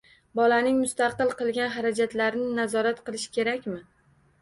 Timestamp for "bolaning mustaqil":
0.37-1.35